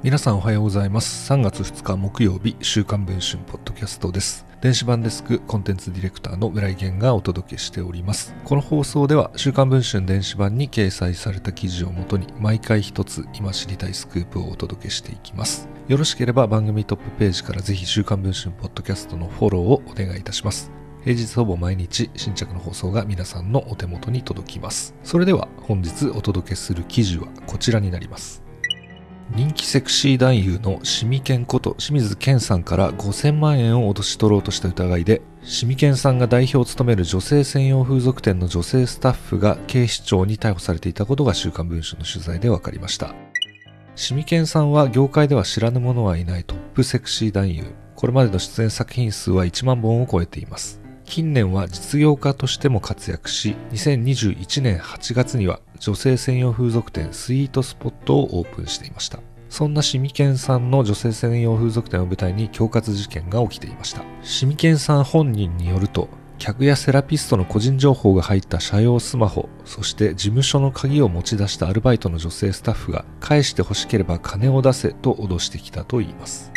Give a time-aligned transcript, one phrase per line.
[0.00, 1.32] 皆さんおはようございます。
[1.32, 4.46] 3月2日木曜日週刊文春ポッドキャストです。
[4.60, 8.32] 電子版デスクコンテンツディレクターの村井源がお届けしております。
[8.44, 15.68] この放送では週刊文春電子版に掲載された記事をもとに毎回一つ今知りたいスクープをお届けしていきます。
[15.88, 20.70] よろしければ番組トップページからぜひ週刊文春ポッドキャストのフォローをお願いいたします。
[21.02, 24.94] 平日ほぼ毎日新着の放送が皆さんのお手元に届きます。
[25.02, 28.47] それでは本日お届けする記事はこちらになります。
[29.30, 43.14] 人気セクシー男優のシミケンこと清水健さんから5000万円を脅し取ろうとした疑いで、シミケンさんが代表を務める女性専用風俗店の女性スタッフが警視庁に逮捕されていたことが週刊文春の取材で分かりました。
[43.96, 47.74] シミケンさんは業界では知らぬ者はいないトップセクシー男優。
[47.96, 50.80] これまでの出演作品数は1万本を超えています。
[51.08, 59.20] 近年は実業家としても活躍し、2021年8月には女性専用風俗店スイートスポットをオープンしていました。
[59.48, 64.02] そんなシミケンさんの女性専用風俗店を舞台に恐喝事件が起きていました。
[64.22, 76.52] シミケンさん本人によると、客やセラピストの個人情報が入った社用スマホ、そして事務所の鍵を持ち出したアルバイトの女性スタッフが返して欲しければ金を出せと脅してきたといいます。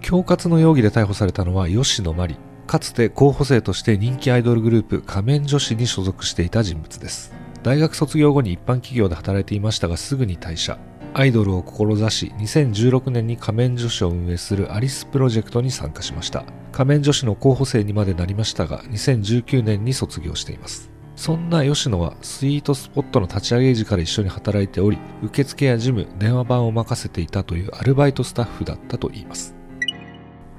[0.00, 2.47] 恐喝の容疑で逮捕されたのは吉野真理。
[2.68, 7.32] かつて候補生として人気アイドルグループ仮面女子に所属していた人物です。
[7.62, 10.78] 大学卒業後に一般企業で働いていましたがすぐに退社。
[11.14, 29.57] アイドルを志し2016年に仮面女子を運営するアリスプロジェクトに参加しました仮面女子の候補生にまでなりましたが2019年に卒業していますそんな吉野はスイートスポットの立ち上げ時から一緒に働いており受付や事務電話番を任せていたというアルバイトスタッフだったといいます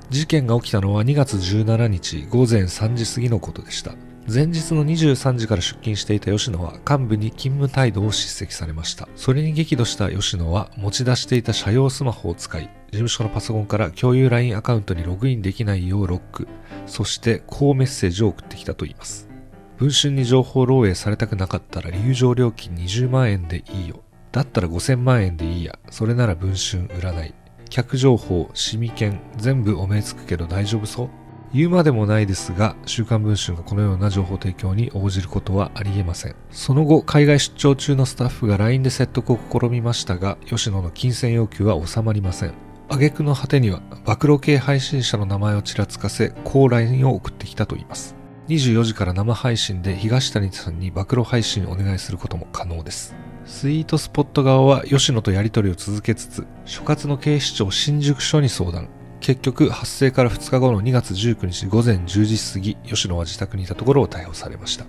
[0.10, 3.94] 事件が起きたのは2月17日午前3時過ぎのことでした。
[4.28, 9.08] 前日の23時から出勤していた吉野は幹部に勤務態度を叱責されました。
[9.16, 16.48] それに激怒した吉野は持ち出していた社用スマホを使い、事務所のパソコンから共有 LINE アカウントにログインできないようロック、
[16.88, 19.30] そしてこうメッセージを送ってきたといいます。
[19.78, 24.02] 文春に情報漏洩されたくなかったら入場料金20万円でいいよ。
[24.32, 25.80] だったら5000万円でいいや。
[25.90, 27.34] それなら文春売らない。
[27.70, 31.10] 客情報、シミ券、全部おめえつくけど大丈夫そう？
[31.52, 36.36] 言うまでもないですが、週刊文春がこのような情報提供に応じることはありえません。
[36.52, 42.54] その後、海外出張中のスタッフが LINE で説得を試みましたが、吉野の金銭要求は収まりません。
[42.88, 48.16] 挙句の果てには、暴露系配信者の名前をちらつかせ、こう LINE を送ってきたといいます。
[48.48, 53.16] 24時から生配信で東谷さんに暴露配信をお願いすることも可能です。
[53.46, 58.90] スイートスポット側は吉野とやり取りを続けつつ、所轄の警視庁新宿署に相談。
[59.20, 64.86] 結局、発生から2日後の2月19日午前10時過ぎ、吉野は自宅にいたところを逮捕されました。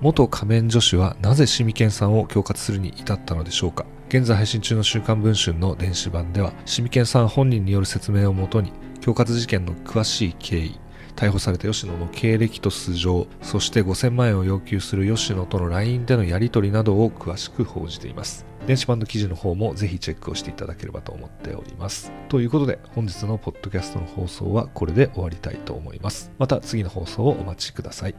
[0.00, 10.80] 元仮面女子はなぜシミケンさんを恐喝するに至ったのでしょうか現在配信中の週刊文春の電子版では、シミケンさん本人による説明をもとに、恐喝事件の詳しい経緯、
[11.14, 18.46] 逮捕された吉野の経歴と素性、そして5000万円を要求する吉野との LINE でのやり取りなどを詳しく報じています。
[18.66, 22.12] 電子版の記事の方もぜひチェックをしていただければと思っております。
[22.28, 26.30] ということで、本日のポッドキャストの放送はこれで終わりたいと思います。
[26.38, 28.14] また次の放送をお待ちください。